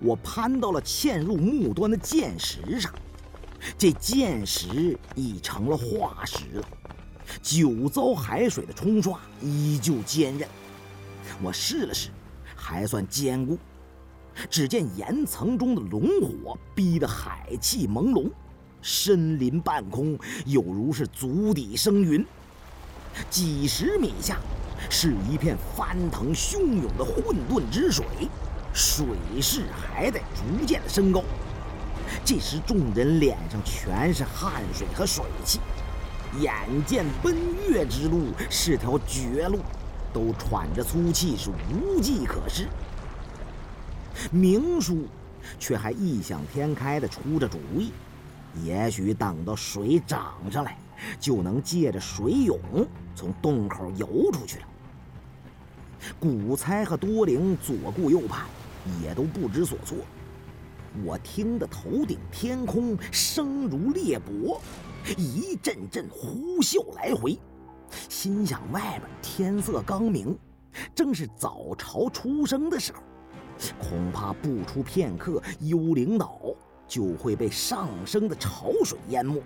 [0.00, 2.92] 我攀到了嵌入木端的剑石上，
[3.78, 6.68] 这剑石已成了化石了，
[7.42, 10.46] 久遭海水的冲刷，依旧坚韧。
[11.42, 12.10] 我试了试，
[12.54, 13.58] 还算坚固。
[14.50, 18.30] 只见岩层中的龙火逼得海气朦胧，
[18.82, 22.24] 深林半空有如是足底生云。
[23.30, 24.38] 几十米下
[24.90, 28.04] 是一片翻腾汹涌的混沌之水。
[28.76, 29.06] 水
[29.40, 31.24] 势还在逐渐的升高，
[32.26, 35.60] 这时众人脸上全是汗水和水汽，
[36.38, 36.52] 眼
[36.84, 37.34] 见奔
[37.66, 39.60] 月之路是条绝路，
[40.12, 42.68] 都喘着粗气，是无计可施。
[44.30, 45.06] 明叔
[45.58, 47.92] 却还异想天开的出着主意，
[48.62, 50.76] 也许等到水涨上来，
[51.18, 52.60] 就能借着水涌
[53.14, 54.66] 从洞口游出去了。
[56.20, 58.44] 古猜和多灵左顾右盼。
[59.02, 59.98] 也都不知所措。
[61.04, 64.58] 我听得头顶天空声如裂帛，
[65.16, 67.38] 一阵阵呼啸来回，
[68.08, 70.38] 心想外边天色刚明，
[70.94, 73.00] 正是早朝出生的时候，
[73.78, 76.40] 恐怕不出片刻，幽灵岛
[76.88, 79.42] 就会被上升的潮水淹没，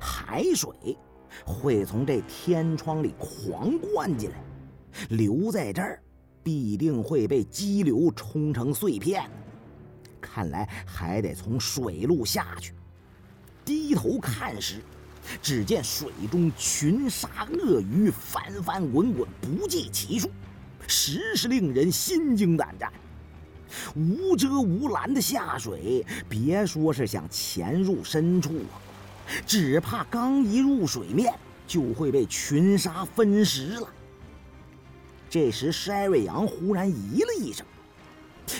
[0.00, 0.96] 海水
[1.44, 4.36] 会从这天窗里狂灌进来，
[5.10, 6.02] 留在这儿。
[6.48, 9.30] 必定会被激流冲成碎片，
[10.18, 12.72] 看来还得从水路下去。
[13.66, 14.76] 低头看时，
[15.42, 20.30] 只见水中群鲨鳄鱼翻翻滚滚，不计其数，
[20.86, 22.90] 实是令人心惊胆战。
[23.94, 28.80] 无遮无拦的下水，别说是想潜入深处啊，
[29.46, 31.34] 只怕刚一入水面，
[31.66, 33.86] 就会被群鲨分食了。
[35.30, 37.66] 这时，筛瑞阳忽然咦了一声，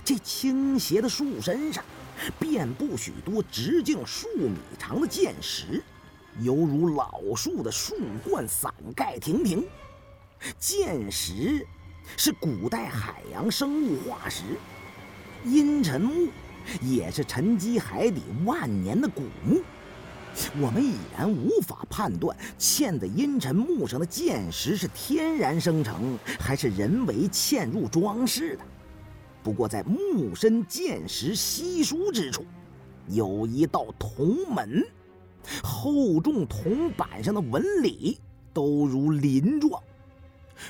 [0.04, 1.82] 这倾斜的树身上
[2.38, 5.82] 遍布许多直径数米长的剑石，
[6.40, 9.64] 犹如老树的树冠伞盖亭亭。
[10.58, 11.66] 剑石
[12.16, 14.42] 是古代海洋生物化石，
[15.44, 16.28] 阴沉木
[16.82, 19.62] 也是沉积海底万年的古木。
[20.60, 28.64] 我们已然无法判断嵌在阴沉木上的剑石是天然生成还是人为嵌入装饰的。
[29.42, 32.44] 不过，在木身剑石稀疏之处，
[33.06, 34.84] 有一道铜门，
[35.62, 38.18] 厚重铜板上的纹理
[38.52, 39.82] 都如鳞状，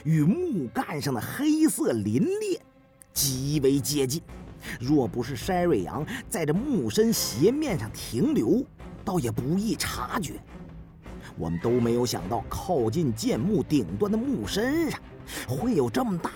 [0.04, 2.60] 与木干上的黑色鳞裂
[3.12, 4.22] 极为接近。
[4.78, 8.64] 若不是筛瑞阳在这木身斜面上停留，
[9.08, 10.34] 倒也不易察觉，
[11.38, 15.00] 我们都没有想到靠近剑木顶端的木身上
[15.48, 16.26] 会有这么大